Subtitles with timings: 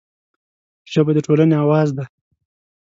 [0.91, 2.05] ژبه د ټولنې اواز دی